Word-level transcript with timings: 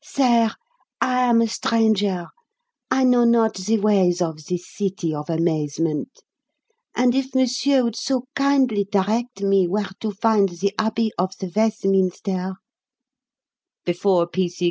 Sair, 0.03 0.55
I 0.99 1.21
am 1.29 1.41
a 1.41 1.47
stranger; 1.47 2.29
I 2.89 3.03
know 3.03 3.23
not 3.23 3.55
ze 3.55 3.77
ways 3.77 4.19
of 4.19 4.43
this 4.47 4.67
city 4.67 5.13
of 5.13 5.29
amazement, 5.29 6.23
and 6.95 7.13
if 7.13 7.35
monsieur 7.35 7.83
would 7.83 7.95
so 7.95 8.23
kindly 8.35 8.85
direct 8.91 9.43
me 9.43 9.67
where 9.67 9.91
to 9.99 10.09
find 10.09 10.49
the 10.49 10.73
Abbey 10.79 11.11
of 11.19 11.37
the 11.37 11.45
Ves'minster" 11.45 12.55
Before 13.85 14.25
P.C. 14.25 14.55